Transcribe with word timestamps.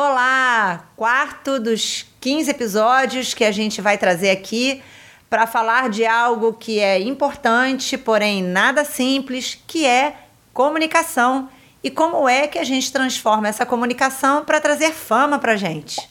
Olá! 0.00 0.90
Quarto 0.94 1.58
dos 1.58 2.06
15 2.20 2.48
episódios 2.52 3.34
que 3.34 3.42
a 3.42 3.50
gente 3.50 3.80
vai 3.80 3.98
trazer 3.98 4.30
aqui 4.30 4.80
para 5.28 5.44
falar 5.44 5.90
de 5.90 6.06
algo 6.06 6.52
que 6.52 6.78
é 6.78 7.00
importante, 7.00 7.98
porém 7.98 8.40
nada 8.40 8.84
simples, 8.84 9.60
que 9.66 9.84
é 9.84 10.14
comunicação 10.54 11.48
e 11.82 11.90
como 11.90 12.28
é 12.28 12.46
que 12.46 12.60
a 12.60 12.62
gente 12.62 12.92
transforma 12.92 13.48
essa 13.48 13.66
comunicação 13.66 14.44
para 14.44 14.60
trazer 14.60 14.92
fama 14.92 15.36
para 15.36 15.56
gente. 15.56 16.08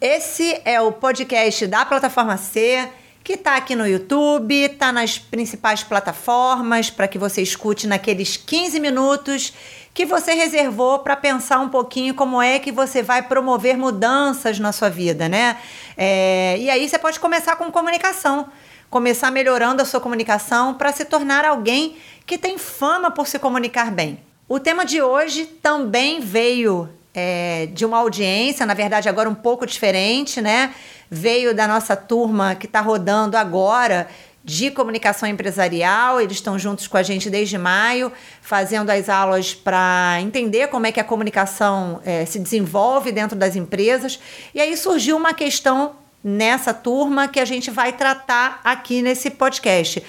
Esse 0.00 0.60
é 0.64 0.80
o 0.80 0.90
podcast 0.90 1.68
da 1.68 1.84
plataforma 1.84 2.36
C 2.36 2.90
que 3.24 3.34
está 3.34 3.56
aqui 3.56 3.76
no 3.76 3.86
YouTube, 3.86 4.54
está 4.54 4.90
nas 4.92 5.18
principais 5.18 5.82
plataformas 5.82 6.90
para 6.90 7.06
que 7.06 7.18
você 7.18 7.40
escute 7.42 7.86
naqueles 7.86 8.36
15 8.36 8.80
minutos 8.80 9.52
que 9.94 10.06
você 10.06 10.32
reservou 10.32 11.00
para 11.00 11.14
pensar 11.14 11.60
um 11.60 11.68
pouquinho 11.68 12.14
como 12.14 12.40
é 12.40 12.58
que 12.58 12.72
você 12.72 13.02
vai 13.02 13.22
promover 13.22 13.76
mudanças 13.76 14.58
na 14.58 14.72
sua 14.72 14.88
vida, 14.88 15.28
né? 15.28 15.58
É, 15.96 16.56
e 16.58 16.70
aí 16.70 16.88
você 16.88 16.98
pode 16.98 17.20
começar 17.20 17.56
com 17.56 17.70
comunicação, 17.70 18.48
começar 18.88 19.30
melhorando 19.30 19.82
a 19.82 19.84
sua 19.84 20.00
comunicação 20.00 20.74
para 20.74 20.92
se 20.92 21.04
tornar 21.04 21.44
alguém 21.44 21.96
que 22.26 22.38
tem 22.38 22.56
fama 22.56 23.10
por 23.10 23.26
se 23.26 23.38
comunicar 23.38 23.90
bem. 23.90 24.18
O 24.48 24.58
tema 24.58 24.84
de 24.84 25.00
hoje 25.00 25.44
também 25.46 26.20
veio 26.20 26.88
é, 27.14 27.68
de 27.72 27.84
uma 27.84 27.98
audiência, 27.98 28.64
na 28.64 28.74
verdade 28.74 29.08
agora 29.08 29.28
um 29.28 29.34
pouco 29.34 29.66
diferente, 29.66 30.40
né? 30.40 30.74
Veio 31.10 31.54
da 31.54 31.68
nossa 31.68 31.94
turma 31.94 32.54
que 32.54 32.66
está 32.66 32.80
rodando 32.80 33.36
agora 33.36 34.08
de 34.44 34.70
comunicação 34.70 35.28
empresarial. 35.28 36.20
Eles 36.20 36.34
estão 36.34 36.58
juntos 36.58 36.86
com 36.86 36.96
a 36.96 37.02
gente 37.02 37.30
desde 37.30 37.56
maio, 37.58 38.12
fazendo 38.40 38.90
as 38.90 39.08
aulas 39.08 39.54
para 39.54 40.18
entender 40.20 40.68
como 40.68 40.86
é 40.86 40.92
que 40.92 41.00
a 41.00 41.04
comunicação 41.04 42.00
é, 42.04 42.24
se 42.24 42.38
desenvolve 42.38 43.12
dentro 43.12 43.36
das 43.36 43.56
empresas. 43.56 44.18
E 44.54 44.60
aí 44.60 44.76
surgiu 44.76 45.16
uma 45.16 45.34
questão 45.34 45.92
nessa 46.24 46.72
turma 46.72 47.28
que 47.28 47.40
a 47.40 47.44
gente 47.44 47.70
vai 47.70 47.92
tratar 47.92 48.60
aqui 48.64 49.02
nesse 49.02 49.30
podcast. 49.30 50.02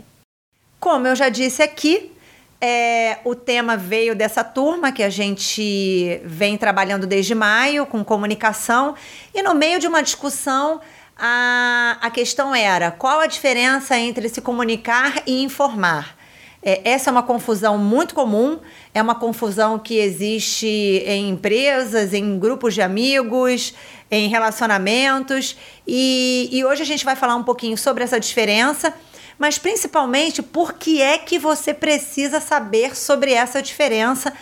Como 0.80 1.06
eu 1.06 1.14
já 1.16 1.30
disse 1.30 1.62
aqui, 1.62 2.12
é, 2.60 3.18
o 3.24 3.34
tema 3.34 3.76
veio 3.76 4.14
dessa 4.14 4.42
turma 4.42 4.92
que 4.92 5.02
a 5.02 5.10
gente 5.10 6.20
vem 6.24 6.56
trabalhando 6.56 7.06
desde 7.06 7.34
maio 7.34 7.86
com 7.86 8.04
comunicação, 8.04 8.94
e 9.34 9.42
no 9.42 9.54
meio 9.54 9.78
de 9.78 9.86
uma 9.86 10.02
discussão, 10.02 10.80
a, 11.16 11.98
a 12.00 12.10
questão 12.10 12.54
era 12.54 12.90
qual 12.90 13.20
a 13.20 13.26
diferença 13.26 13.98
entre 13.98 14.28
se 14.28 14.40
comunicar 14.40 15.22
e 15.26 15.42
informar. 15.42 16.16
É, 16.62 16.80
essa 16.82 17.10
é 17.10 17.12
uma 17.12 17.22
confusão 17.22 17.76
muito 17.76 18.14
comum, 18.14 18.58
é 18.94 19.02
uma 19.02 19.14
confusão 19.14 19.78
que 19.78 19.98
existe 19.98 20.66
em 20.66 21.28
empresas, 21.28 22.14
em 22.14 22.38
grupos 22.38 22.72
de 22.72 22.80
amigos, 22.80 23.74
em 24.10 24.28
relacionamentos, 24.28 25.56
e, 25.86 26.48
e 26.50 26.64
hoje 26.64 26.82
a 26.82 26.86
gente 26.86 27.04
vai 27.04 27.14
falar 27.14 27.36
um 27.36 27.42
pouquinho 27.42 27.76
sobre 27.76 28.02
essa 28.02 28.18
diferença 28.18 28.94
mas 29.38 29.58
principalmente 29.58 30.42
por 30.42 30.74
que 30.74 31.00
é 31.00 31.18
que 31.18 31.38
você 31.38 31.74
precisa 31.74 32.40
saber 32.40 32.96
sobre 32.96 33.32
essa 33.32 33.60
diferença 33.60 34.32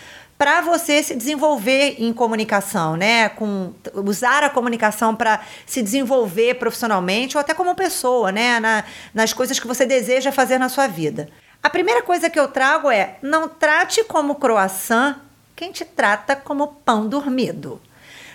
para 0.42 0.60
você 0.60 1.02
se 1.02 1.14
desenvolver 1.14 1.96
em 1.98 2.12
comunicação, 2.12 2.96
né? 2.96 3.28
Com 3.28 3.72
usar 3.94 4.42
a 4.42 4.50
comunicação 4.50 5.14
para 5.14 5.40
se 5.64 5.80
desenvolver 5.80 6.54
profissionalmente 6.54 7.36
ou 7.36 7.40
até 7.40 7.54
como 7.54 7.74
pessoa, 7.76 8.32
né? 8.32 8.58
Na, 8.58 8.82
nas 9.14 9.32
coisas 9.32 9.60
que 9.60 9.68
você 9.68 9.86
deseja 9.86 10.32
fazer 10.32 10.58
na 10.58 10.68
sua 10.68 10.88
vida. 10.88 11.28
A 11.62 11.70
primeira 11.70 12.02
coisa 12.02 12.28
que 12.28 12.40
eu 12.40 12.48
trago 12.48 12.90
é: 12.90 13.18
não 13.22 13.48
trate 13.48 14.02
como 14.02 14.34
croissant 14.34 15.16
quem 15.54 15.70
te 15.70 15.84
trata 15.84 16.34
como 16.34 16.66
pão 16.84 17.06
dormido. 17.06 17.80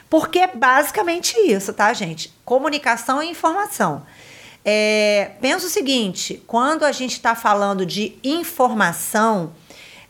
Porque 0.10 0.40
é 0.40 0.48
basicamente 0.48 1.38
isso, 1.40 1.74
tá, 1.74 1.92
gente? 1.92 2.34
Comunicação 2.46 3.22
e 3.22 3.30
informação. 3.30 4.06
É, 4.70 5.32
pensa 5.40 5.66
o 5.66 5.70
seguinte: 5.70 6.44
quando 6.46 6.84
a 6.84 6.92
gente 6.92 7.14
está 7.14 7.34
falando 7.34 7.86
de 7.86 8.18
informação, 8.22 9.54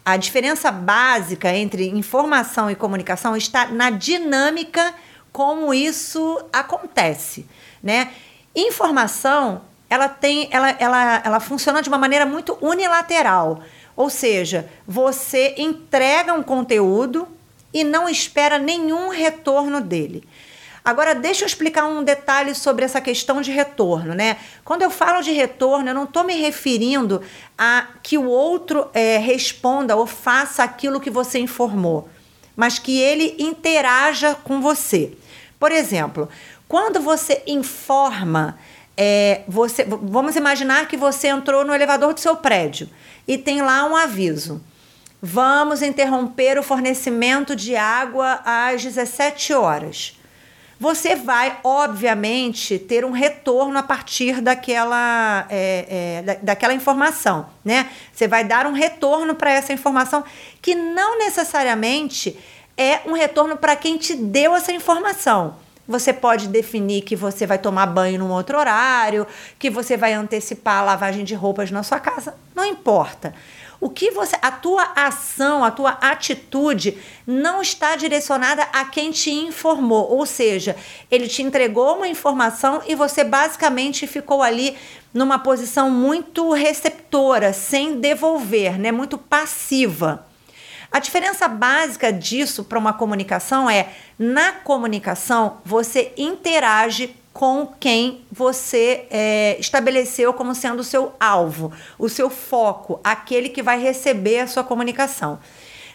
a 0.03 0.17
diferença 0.17 0.71
básica 0.71 1.55
entre 1.55 1.87
informação 1.89 2.71
e 2.71 2.75
comunicação 2.75 3.37
está 3.37 3.67
na 3.67 3.91
dinâmica 3.91 4.95
como 5.31 5.71
isso 5.75 6.43
acontece, 6.51 7.45
né? 7.83 8.11
Informação, 8.55 9.61
ela 9.87 10.09
tem, 10.09 10.49
ela, 10.49 10.71
ela, 10.79 11.21
ela 11.23 11.39
funciona 11.39 11.79
de 11.79 11.87
uma 11.87 11.99
maneira 11.99 12.25
muito 12.25 12.57
unilateral, 12.59 13.61
ou 13.95 14.09
seja, 14.09 14.67
você 14.87 15.53
entrega 15.59 16.33
um 16.33 16.41
conteúdo 16.41 17.27
e 17.71 17.83
não 17.83 18.09
espera 18.09 18.57
nenhum 18.57 19.09
retorno 19.09 19.81
dele. 19.81 20.27
Agora, 20.87 21.13
deixa 21.13 21.43
eu 21.43 21.47
explicar 21.47 21.85
um 21.85 22.01
detalhe 22.01 22.55
sobre 22.55 22.85
essa 22.85 23.01
questão 23.01 23.41
de 23.41 23.51
retorno, 23.51 24.13
né? 24.13 24.37
Quando 24.63 24.83
eu 24.83 24.89
falo 24.89 25.21
de 25.21 25.33
retorno, 25.33 25.89
eu 25.89 25.93
não 25.93 26.05
estou 26.05 26.23
me 26.23 26.33
referindo 26.35 27.21
a 27.57 27.87
que 28.01 28.17
o 28.17 28.23
outro 28.23 28.89
é, 28.93 29.17
responda 29.17 29.97
ou 29.97 30.07
faça 30.07 30.63
aquilo 30.63 31.01
que 31.01 31.09
você 31.09 31.39
informou, 31.39 32.07
mas 32.55 32.79
que 32.79 33.01
ele 33.01 33.35
interaja 33.37 34.33
com 34.33 34.61
você. 34.61 35.11
Por 35.59 35.73
exemplo, 35.73 36.29
quando 36.69 37.01
você 37.01 37.43
informa, 37.45 38.57
é, 38.95 39.41
você, 39.45 39.83
vamos 39.83 40.37
imaginar 40.37 40.87
que 40.87 40.95
você 40.95 41.27
entrou 41.27 41.65
no 41.65 41.75
elevador 41.75 42.13
do 42.13 42.21
seu 42.21 42.37
prédio 42.37 42.89
e 43.27 43.37
tem 43.37 43.61
lá 43.61 43.83
um 43.83 43.93
aviso. 43.93 44.63
Vamos 45.21 45.81
interromper 45.81 46.57
o 46.57 46.63
fornecimento 46.63 47.57
de 47.57 47.75
água 47.75 48.39
às 48.45 48.81
17 48.81 49.51
horas 49.51 50.17
você 50.79 51.15
vai, 51.15 51.57
obviamente, 51.63 52.77
ter 52.77 53.03
um 53.03 53.11
retorno 53.11 53.77
a 53.79 53.83
partir 53.83 54.41
daquela, 54.41 55.45
é, 55.49 55.85
é, 55.89 56.21
da, 56.21 56.33
daquela 56.41 56.73
informação, 56.73 57.47
né? 57.65 57.89
Você 58.13 58.27
vai 58.27 58.43
dar 58.43 58.67
um 58.67 58.73
retorno 58.73 59.33
para 59.33 59.51
essa 59.51 59.73
informação 59.73 60.23
que 60.61 60.75
não 60.75 61.17
necessariamente 61.17 62.37
é 62.77 63.01
um 63.07 63.13
retorno 63.13 63.57
para 63.57 63.75
quem 63.75 63.97
te 63.97 64.15
deu 64.15 64.55
essa 64.55 64.71
informação. 64.71 65.55
Você 65.87 66.13
pode 66.13 66.47
definir 66.49 67.01
que 67.01 67.15
você 67.15 67.47
vai 67.47 67.57
tomar 67.57 67.87
banho 67.87 68.19
num 68.19 68.29
outro 68.29 68.57
horário, 68.57 69.25
que 69.57 69.69
você 69.69 69.97
vai 69.97 70.13
antecipar 70.13 70.79
a 70.79 70.83
lavagem 70.83 71.23
de 71.23 71.33
roupas 71.33 71.71
na 71.71 71.81
sua 71.81 71.99
casa, 71.99 72.35
não 72.53 72.65
importa. 72.65 73.33
O 73.79 73.89
que 73.89 74.09
você, 74.09 74.35
a 74.41 74.51
tua 74.51 74.91
ação, 74.95 75.63
a 75.63 75.69
tua 75.69 75.91
atitude 76.01 76.97
não 77.25 77.61
está 77.61 77.95
direcionada 77.95 78.63
a 78.73 78.85
quem 78.85 79.11
te 79.11 79.29
informou, 79.29 80.09
ou 80.09 80.25
seja, 80.25 80.75
ele 81.11 81.27
te 81.27 81.43
entregou 81.43 81.97
uma 81.97 82.07
informação 82.07 82.81
e 82.87 82.95
você 82.95 83.23
basicamente 83.23 84.07
ficou 84.07 84.41
ali 84.41 84.75
numa 85.13 85.37
posição 85.37 85.91
muito 85.91 86.51
receptora, 86.53 87.53
sem 87.53 87.99
devolver, 87.99 88.79
né, 88.79 88.91
muito 88.91 89.17
passiva. 89.17 90.25
A 90.91 90.99
diferença 90.99 91.47
básica 91.47 92.11
disso 92.11 92.63
para 92.63 92.79
uma 92.79 92.93
comunicação 92.93 93.69
é, 93.69 93.89
na 94.17 94.53
comunicação, 94.53 95.57
você 95.63 96.13
interage 96.17 97.15
com 97.37 97.71
quem 97.79 98.25
você 98.31 99.05
é, 99.11 99.57
estabeleceu 99.59 100.33
como 100.33 100.55
sendo 100.55 100.79
o 100.79 100.83
seu 100.83 101.13
alvo, 101.19 101.71
o 101.99 102.09
seu 102.09 102.31
foco, 102.31 102.99
aquele 103.03 103.49
que 103.49 103.61
vai 103.61 103.79
receber 103.79 104.39
a 104.39 104.47
sua 104.47 104.63
comunicação. 104.63 105.37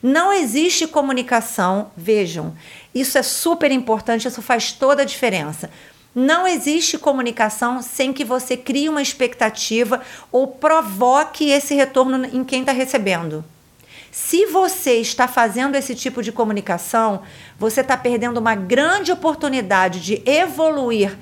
Não 0.00 0.32
existe 0.32 0.86
comunicação, 0.86 1.90
vejam, 1.96 2.54
isso 2.94 3.18
é 3.18 3.24
super 3.24 3.72
importante, 3.72 4.28
isso 4.28 4.40
faz 4.40 4.70
toda 4.70 5.02
a 5.02 5.04
diferença. 5.04 5.68
Não 6.14 6.46
existe 6.46 6.96
comunicação 6.96 7.82
sem 7.82 8.12
que 8.12 8.24
você 8.24 8.56
crie 8.56 8.88
uma 8.88 9.02
expectativa 9.02 10.00
ou 10.30 10.46
provoque 10.46 11.50
esse 11.50 11.74
retorno 11.74 12.24
em 12.24 12.44
quem 12.44 12.60
está 12.60 12.70
recebendo. 12.70 13.44
Se 14.14 14.44
você 14.44 14.96
está 14.96 15.26
fazendo 15.26 15.74
esse 15.74 15.94
tipo 15.94 16.22
de 16.22 16.30
comunicação, 16.30 17.22
você 17.58 17.80
está 17.80 17.96
perdendo 17.96 18.36
uma 18.36 18.54
grande 18.54 19.10
oportunidade 19.10 20.02
de 20.02 20.22
evoluir 20.26 21.16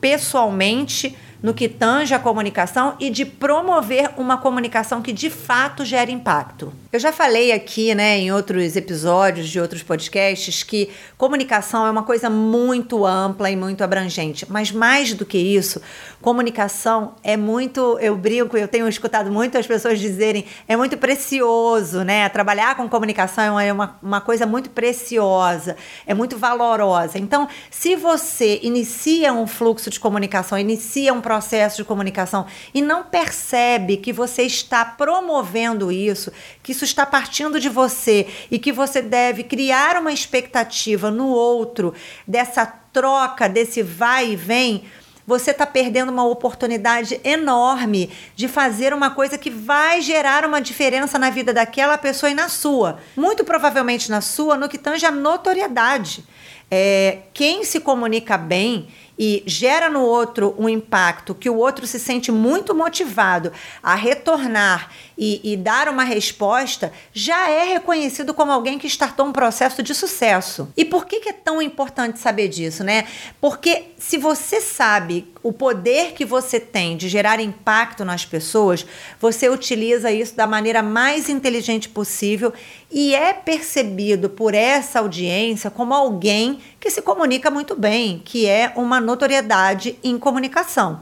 pessoalmente, 0.00 1.16
no 1.42 1.52
que 1.52 1.68
tange 1.68 2.14
a 2.14 2.18
comunicação 2.18 2.94
e 3.00 3.10
de 3.10 3.24
promover 3.24 4.10
uma 4.16 4.38
comunicação 4.38 5.02
que 5.02 5.12
de 5.12 5.28
fato 5.28 5.84
gere 5.84 6.12
impacto. 6.12 6.72
Eu 6.92 7.00
já 7.00 7.10
falei 7.10 7.52
aqui, 7.52 7.94
né, 7.94 8.18
em 8.18 8.30
outros 8.30 8.76
episódios 8.76 9.48
de 9.48 9.58
outros 9.58 9.82
podcasts 9.82 10.62
que 10.62 10.90
comunicação 11.16 11.86
é 11.86 11.90
uma 11.90 12.02
coisa 12.02 12.28
muito 12.28 13.04
ampla 13.06 13.50
e 13.50 13.56
muito 13.56 13.82
abrangente, 13.82 14.46
mas 14.48 14.70
mais 14.70 15.14
do 15.14 15.24
que 15.24 15.38
isso, 15.38 15.80
comunicação 16.20 17.14
é 17.24 17.36
muito, 17.36 17.98
eu 17.98 18.14
brinco, 18.14 18.56
eu 18.56 18.68
tenho 18.68 18.86
escutado 18.86 19.32
muitas 19.32 19.66
pessoas 19.66 19.98
dizerem, 19.98 20.44
é 20.68 20.76
muito 20.76 20.96
precioso, 20.98 22.04
né? 22.04 22.28
Trabalhar 22.28 22.76
com 22.76 22.88
comunicação 22.88 23.58
é 23.58 23.72
uma, 23.72 23.98
uma 24.02 24.20
coisa 24.20 24.46
muito 24.46 24.68
preciosa, 24.70 25.76
é 26.06 26.12
muito 26.12 26.36
valorosa. 26.36 27.18
Então, 27.18 27.48
se 27.70 27.96
você 27.96 28.60
inicia 28.62 29.32
um 29.32 29.46
fluxo 29.46 29.88
de 29.88 29.98
comunicação, 29.98 30.58
inicia 30.58 31.12
um 31.12 31.20
processo 31.20 31.31
de 31.76 31.84
comunicação 31.84 32.46
e 32.74 32.82
não 32.82 33.04
percebe 33.04 33.96
que 33.96 34.12
você 34.12 34.42
está 34.42 34.84
promovendo 34.84 35.90
isso, 35.90 36.32
que 36.62 36.72
isso 36.72 36.84
está 36.84 37.06
partindo 37.06 37.58
de 37.58 37.68
você 37.68 38.26
e 38.50 38.58
que 38.58 38.72
você 38.72 39.00
deve 39.00 39.44
criar 39.44 39.96
uma 39.96 40.12
expectativa 40.12 41.10
no 41.10 41.28
outro 41.28 41.94
dessa 42.26 42.66
troca, 42.66 43.48
desse 43.48 43.82
vai 43.82 44.32
e 44.32 44.36
vem, 44.36 44.84
você 45.26 45.52
está 45.52 45.64
perdendo 45.66 46.10
uma 46.10 46.26
oportunidade 46.26 47.20
enorme 47.22 48.10
de 48.34 48.48
fazer 48.48 48.92
uma 48.92 49.10
coisa 49.10 49.38
que 49.38 49.50
vai 49.50 50.00
gerar 50.00 50.44
uma 50.44 50.60
diferença 50.60 51.18
na 51.18 51.30
vida 51.30 51.52
daquela 51.52 51.96
pessoa 51.96 52.30
e 52.30 52.34
na 52.34 52.48
sua. 52.48 52.98
Muito 53.16 53.44
provavelmente 53.44 54.10
na 54.10 54.20
sua, 54.20 54.56
no 54.56 54.68
que 54.68 54.78
tange 54.78 55.06
a 55.06 55.10
notoriedade. 55.10 56.24
É, 56.70 57.18
quem 57.32 57.64
se 57.64 57.80
comunica 57.80 58.36
bem 58.36 58.88
e 59.18 59.42
gera 59.46 59.88
no 59.90 60.00
outro 60.00 60.54
um 60.58 60.68
impacto 60.68 61.34
que 61.34 61.50
o 61.50 61.56
outro 61.56 61.86
se 61.86 61.98
sente 61.98 62.32
muito 62.32 62.74
motivado 62.74 63.52
a 63.82 63.94
retornar 63.94 64.90
e, 65.16 65.52
e, 65.52 65.56
dar 65.56 65.88
uma 65.88 66.04
resposta, 66.04 66.92
já 67.12 67.48
é 67.48 67.64
reconhecido 67.64 68.34
como 68.34 68.50
alguém 68.50 68.78
que 68.78 68.86
startou 68.86 69.26
um 69.26 69.32
processo 69.32 69.82
de 69.82 69.94
sucesso. 69.94 70.68
E 70.76 70.84
por 70.84 71.06
que, 71.06 71.20
que 71.20 71.28
é 71.28 71.32
tão 71.32 71.60
importante 71.60 72.18
saber 72.18 72.48
disso, 72.48 72.82
né? 72.82 73.06
Porque 73.40 73.92
se 73.98 74.18
você 74.18 74.60
sabe 74.60 75.30
o 75.42 75.52
poder 75.52 76.12
que 76.12 76.24
você 76.24 76.58
tem 76.58 76.96
de 76.96 77.08
gerar 77.08 77.40
impacto 77.40 78.04
nas 78.04 78.24
pessoas, 78.24 78.86
você 79.20 79.48
utiliza 79.48 80.10
isso 80.10 80.34
da 80.34 80.46
maneira 80.46 80.82
mais 80.82 81.28
inteligente 81.28 81.88
possível 81.88 82.52
e 82.90 83.14
é 83.14 83.32
percebido 83.32 84.28
por 84.28 84.54
essa 84.54 85.00
audiência 85.00 85.70
como 85.70 85.94
alguém 85.94 86.60
que 86.78 86.90
se 86.90 87.00
comunica 87.00 87.50
muito 87.50 87.74
bem, 87.74 88.20
que 88.24 88.46
é 88.46 88.72
uma 88.76 89.00
notoriedade 89.02 89.98
em 90.02 90.18
comunicação. 90.18 91.00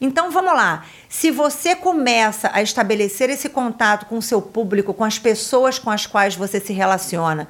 Então 0.00 0.30
vamos 0.30 0.54
lá. 0.54 0.84
Se 1.08 1.30
você 1.30 1.74
começa 1.74 2.50
a 2.52 2.62
estabelecer 2.62 3.28
esse 3.28 3.48
contato 3.48 4.06
com 4.06 4.18
o 4.18 4.22
seu 4.22 4.40
público, 4.40 4.94
com 4.94 5.04
as 5.04 5.18
pessoas 5.18 5.78
com 5.78 5.90
as 5.90 6.06
quais 6.06 6.36
você 6.36 6.60
se 6.60 6.72
relaciona, 6.72 7.48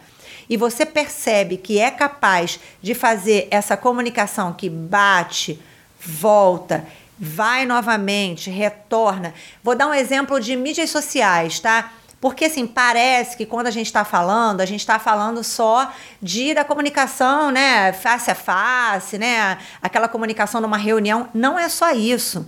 e 0.48 0.56
você 0.56 0.84
percebe 0.84 1.56
que 1.56 1.78
é 1.78 1.92
capaz 1.92 2.58
de 2.82 2.92
fazer 2.92 3.46
essa 3.52 3.76
comunicação 3.76 4.52
que 4.52 4.68
bate, 4.68 5.62
volta, 6.00 6.84
vai 7.16 7.64
novamente, 7.64 8.50
retorna. 8.50 9.32
Vou 9.62 9.76
dar 9.76 9.86
um 9.86 9.94
exemplo 9.94 10.40
de 10.40 10.56
mídias 10.56 10.90
sociais, 10.90 11.60
tá? 11.60 11.92
Porque, 12.20 12.44
assim, 12.44 12.66
parece 12.66 13.34
que 13.34 13.46
quando 13.46 13.66
a 13.66 13.70
gente 13.70 13.86
está 13.86 14.04
falando, 14.04 14.60
a 14.60 14.66
gente 14.66 14.80
está 14.80 14.98
falando 14.98 15.42
só 15.42 15.90
de 16.20 16.52
da 16.52 16.64
comunicação, 16.64 17.50
né? 17.50 17.94
Face 17.94 18.30
a 18.30 18.34
face, 18.34 19.16
né? 19.16 19.56
Aquela 19.80 20.06
comunicação 20.06 20.60
numa 20.60 20.76
reunião. 20.76 21.30
Não 21.32 21.58
é 21.58 21.68
só 21.70 21.92
isso. 21.92 22.46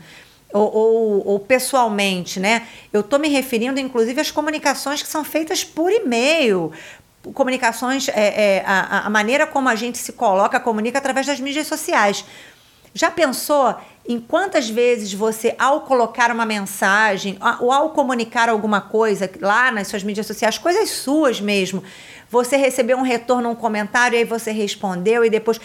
Ou, 0.52 0.70
ou, 0.74 1.26
ou 1.26 1.40
pessoalmente, 1.40 2.38
né? 2.38 2.66
Eu 2.92 3.00
estou 3.00 3.18
me 3.18 3.28
referindo, 3.28 3.80
inclusive, 3.80 4.20
às 4.20 4.30
comunicações 4.30 5.00
que 5.00 5.08
são 5.08 5.24
feitas 5.24 5.64
por 5.64 5.90
e-mail, 5.90 6.70
comunicações, 7.32 8.08
é, 8.08 8.58
é, 8.58 8.64
a, 8.66 9.06
a, 9.06 9.10
maneira 9.10 9.46
como 9.46 9.70
a 9.70 9.74
gente 9.74 9.96
se 9.96 10.12
coloca, 10.12 10.60
comunica 10.60 10.98
através 10.98 11.26
das 11.26 11.40
mídias 11.40 11.66
sociais. 11.66 12.26
Já 12.92 13.10
pensou 13.10 13.74
em 14.08 14.18
quantas 14.18 14.68
vezes 14.68 15.12
você, 15.12 15.54
ao 15.58 15.82
colocar 15.82 16.30
uma 16.30 16.44
mensagem, 16.44 17.38
ou 17.60 17.70
ao 17.70 17.90
comunicar 17.90 18.48
alguma 18.48 18.80
coisa 18.80 19.30
lá 19.40 19.70
nas 19.70 19.88
suas 19.88 20.02
mídias 20.02 20.26
sociais, 20.26 20.58
coisas 20.58 20.90
suas 20.90 21.40
mesmo, 21.40 21.82
você 22.28 22.56
recebeu 22.56 22.96
um 22.96 23.02
retorno, 23.02 23.50
um 23.50 23.54
comentário, 23.54 24.16
e 24.16 24.18
aí 24.18 24.24
você 24.24 24.50
respondeu 24.50 25.24
e 25.24 25.30
depois. 25.30 25.60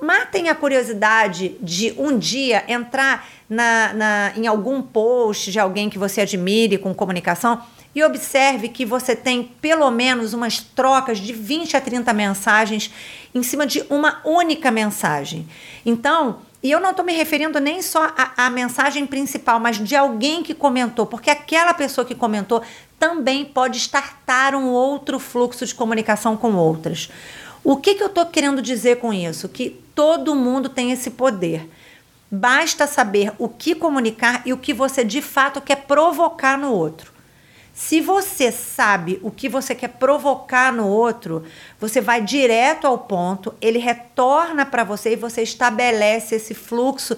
Matem 0.00 0.48
a 0.48 0.54
curiosidade 0.54 1.56
de 1.60 1.92
um 1.98 2.16
dia 2.16 2.64
entrar 2.68 3.28
na, 3.50 3.92
na, 3.92 4.32
em 4.36 4.46
algum 4.46 4.80
post 4.80 5.50
de 5.50 5.58
alguém 5.58 5.90
que 5.90 5.98
você 5.98 6.20
admire 6.20 6.78
com 6.78 6.94
comunicação 6.94 7.60
e 7.94 8.02
observe 8.04 8.68
que 8.68 8.84
você 8.84 9.16
tem 9.16 9.42
pelo 9.60 9.90
menos 9.90 10.34
umas 10.34 10.60
trocas 10.60 11.18
de 11.18 11.32
20 11.32 11.76
a 11.76 11.80
30 11.80 12.12
mensagens 12.12 12.92
em 13.34 13.42
cima 13.42 13.66
de 13.66 13.84
uma 13.90 14.20
única 14.24 14.70
mensagem. 14.70 15.48
Então, 15.84 16.38
e 16.62 16.70
eu 16.70 16.80
não 16.80 16.90
estou 16.90 17.04
me 17.04 17.12
referindo 17.12 17.60
nem 17.60 17.80
só 17.80 18.12
à, 18.36 18.50
mensagem 18.50 19.06
principal, 19.06 19.60
mas 19.60 19.76
de 19.76 19.94
alguém 19.94 20.42
que 20.42 20.54
comentou, 20.54 21.06
porque 21.06 21.30
aquela 21.30 21.72
pessoa 21.72 22.04
que 22.04 22.14
comentou 22.14 22.62
também 22.98 23.44
pode 23.44 23.78
startar 23.78 24.56
um 24.56 24.66
outro 24.68 25.20
fluxo 25.20 25.64
de 25.64 25.74
comunicação 25.74 26.36
com 26.36 26.54
outras. 26.54 27.10
O 27.62 27.76
que, 27.76 27.94
que 27.94 28.02
eu 28.02 28.08
estou 28.08 28.26
querendo 28.26 28.60
dizer 28.60 28.96
com 28.96 29.12
isso? 29.12 29.48
Que 29.48 29.70
todo 29.94 30.34
mundo 30.34 30.68
tem 30.68 30.90
esse 30.90 31.10
poder. 31.10 31.68
Basta 32.30 32.86
saber 32.86 33.32
o 33.38 33.48
que 33.48 33.74
comunicar 33.74 34.42
e 34.44 34.52
o 34.52 34.58
que 34.58 34.74
você 34.74 35.04
de 35.04 35.22
fato 35.22 35.60
quer 35.60 35.84
provocar 35.86 36.58
no 36.58 36.72
outro. 36.72 37.12
Se 37.78 38.00
você 38.00 38.50
sabe 38.50 39.20
o 39.22 39.30
que 39.30 39.48
você 39.48 39.72
quer 39.72 39.90
provocar 39.90 40.72
no 40.72 40.88
outro, 40.88 41.44
você 41.78 42.00
vai 42.00 42.20
direto 42.20 42.88
ao 42.88 42.98
ponto, 42.98 43.54
ele 43.60 43.78
retorna 43.78 44.66
para 44.66 44.82
você 44.82 45.12
e 45.12 45.16
você 45.16 45.42
estabelece 45.42 46.34
esse 46.34 46.54
fluxo, 46.54 47.16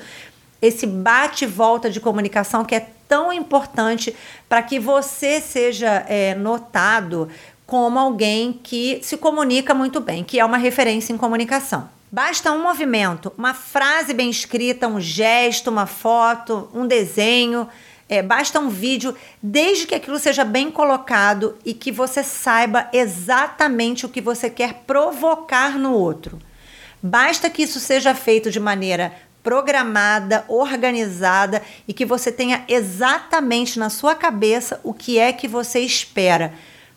esse 0.61 0.87
bate 0.87 1.47
volta 1.47 1.89
de 1.89 1.99
comunicação 1.99 2.63
que 2.63 2.75
é 2.75 2.87
tão 3.09 3.33
importante 3.33 4.15
para 4.51 4.63
que 4.63 4.79
você 4.79 5.41
seja 5.41 6.05
é, 6.07 6.35
notado 6.35 7.31
como 7.67 7.99
alguém 7.99 8.53
que 8.53 9.01
se 9.03 9.17
comunica 9.17 9.73
muito 9.73 9.99
bem, 9.99 10.23
que 10.23 10.39
é 10.39 10.45
uma 10.45 10.59
referência 10.59 11.11
em 11.11 11.17
comunicação. 11.17 11.89
Basta 12.13 12.53
um 12.53 12.63
movimento, 12.63 13.33
uma 13.39 13.55
frase 13.55 14.13
bem 14.13 14.29
escrita, 14.29 14.87
um 14.87 15.01
gesto, 15.01 15.71
uma 15.71 15.87
foto, 15.87 16.69
um 16.75 16.87
desenho 16.87 17.67
é, 18.11 18.21
basta 18.21 18.59
um 18.59 18.69
vídeo, 18.69 19.15
desde 19.41 19.87
que 19.87 19.95
aquilo 19.95 20.19
seja 20.19 20.43
bem 20.43 20.69
colocado 20.69 21.57
e 21.65 21.73
que 21.73 21.93
você 21.93 22.25
saiba 22.25 22.89
exatamente 22.93 24.05
o 24.05 24.09
que 24.09 24.21
você 24.21 24.51
quer 24.51 24.83
provocar 24.85 25.79
no 25.79 25.93
outro. 25.93 26.41
Basta 27.01 27.49
que 27.49 27.63
isso 27.63 27.79
seja 27.79 28.13
feito 28.13 28.51
de 28.51 28.59
maneira 28.59 29.13
programada, 29.45 30.45
organizada 30.49 31.63
e 31.87 31.95
que 31.95 32.05
você 32.05 32.33
tenha 32.33 32.65
exatamente 32.67 33.79
na 33.79 33.89
sua 33.89 34.17
cabeça 34.17 34.81
o 34.83 34.93
que 34.93 35.17
é 35.17 35.33
que 35.33 35.47
você 35.47 35.79
espera. 35.79 36.53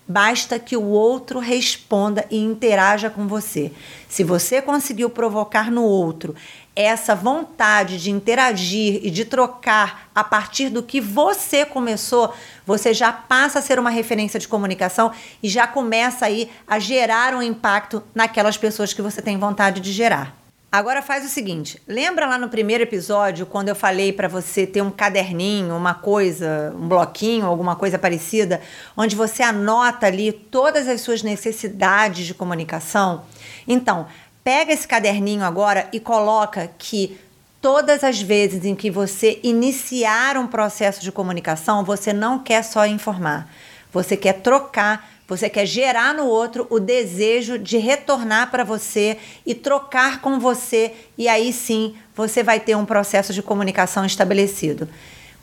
Basta 0.08 0.60
que 0.60 0.76
o 0.76 0.84
outro 0.84 1.40
responda 1.40 2.26
e 2.30 2.38
interaja 2.38 3.10
com 3.10 3.28
você. 3.28 3.72
Se 4.10 4.24
você 4.24 4.62
conseguiu 4.62 5.10
provocar 5.10 5.72
no 5.72 5.84
outro 5.84 6.36
essa 6.76 7.16
vontade 7.16 8.02
de 8.02 8.12
interagir 8.12 9.00
e 9.04 9.10
de 9.10 9.26
trocar 9.26 10.10
a 10.14 10.24
partir 10.24 10.70
do 10.70 10.84
que 10.84 11.00
você 11.00 11.66
começou, 11.66 12.34
você 12.66 12.94
já 12.94 13.14
passa 13.14 13.60
a 13.60 13.62
ser 13.62 13.80
uma 13.80 13.90
referência 13.90 14.40
de 14.40 14.48
comunicação 14.48 15.12
e 15.42 15.48
já 15.48 15.68
começa 15.68 16.26
aí 16.26 16.50
a 16.68 16.80
gerar 16.80 17.34
um 17.34 17.42
impacto 17.42 18.04
naquelas 18.14 18.58
pessoas 18.58 18.94
que 18.94 19.02
você 19.02 19.22
tem 19.22 19.38
vontade 19.38 19.80
de 19.80 19.92
gerar. 19.92 20.43
Agora 20.76 21.04
faz 21.04 21.24
o 21.24 21.30
seguinte, 21.30 21.80
lembra 21.88 22.26
lá 22.26 22.36
no 22.36 22.50
primeiro 22.50 22.82
episódio 22.82 23.46
quando 23.46 23.70
eu 23.70 23.76
falei 23.76 24.12
para 24.12 24.28
você 24.28 24.66
ter 24.66 24.82
um 24.82 24.90
caderninho, 24.90 25.76
uma 25.76 25.94
coisa, 25.94 26.74
um 26.76 26.88
bloquinho, 26.88 27.46
alguma 27.46 27.76
coisa 27.76 28.00
parecida, 28.00 28.60
onde 28.98 29.16
você 29.16 29.44
anota 29.44 30.08
ali 30.08 30.32
todas 30.32 30.88
as 30.88 31.02
suas 31.02 31.22
necessidades 31.22 32.26
de 32.26 32.34
comunicação? 32.34 33.22
Então, 33.68 34.08
Pega 34.44 34.74
esse 34.74 34.86
caderninho 34.86 35.44
agora 35.44 35.88
e 35.94 36.02
coloca 36.02 36.70
que 36.78 37.18
todas 37.62 38.04
as 38.04 38.22
vezes 38.22 38.66
em 38.66 38.76
que 38.76 38.92
você 38.92 39.40
iniciar 39.42 40.36
um 40.36 40.48
processo 40.48 41.02
de 41.02 41.14
comunicação, 41.14 41.86
você 41.86 42.12
não 42.12 42.40
quer 42.40 42.62
só 42.62 42.86
informar, 42.86 43.50
você 43.94 44.18
quer 44.18 44.42
trocar, 44.42 45.08
você 45.28 45.50
quer 45.50 45.66
gerar 45.66 46.14
no 46.14 46.26
outro 46.26 46.68
o 46.70 46.80
desejo 46.80 47.58
de 47.58 47.78
retornar 47.78 48.52
para 48.52 48.64
você 48.64 49.18
e 49.46 49.54
trocar 49.54 50.20
com 50.20 50.40
você, 50.40 50.94
e 51.18 51.28
aí 51.28 51.54
sim 51.54 51.96
você 52.16 52.44
vai 52.44 52.60
ter 52.60 52.76
um 52.76 52.86
processo 52.86 53.32
de 53.32 53.42
comunicação 53.42 54.06
estabelecido. 54.06 54.90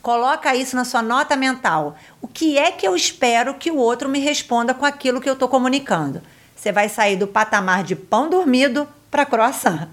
Coloca 0.01 0.55
isso 0.55 0.75
na 0.75 0.83
sua 0.83 1.01
nota 1.01 1.35
mental. 1.35 1.95
O 2.21 2.27
que 2.27 2.57
é 2.57 2.71
que 2.71 2.87
eu 2.87 2.95
espero 2.95 3.53
que 3.53 3.71
o 3.71 3.77
outro 3.77 4.09
me 4.09 4.19
responda 4.19 4.73
com 4.73 4.85
aquilo 4.85 5.21
que 5.21 5.29
eu 5.29 5.33
estou 5.33 5.47
comunicando? 5.47 6.21
Você 6.55 6.71
vai 6.71 6.89
sair 6.89 7.15
do 7.15 7.27
patamar 7.27 7.83
de 7.83 7.95
pão 7.95 8.29
dormido 8.29 8.87
para 9.09 9.25
croissant. 9.25 9.87